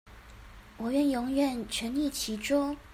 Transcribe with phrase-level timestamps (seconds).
[0.77, 2.75] 我願永遠沈溺其中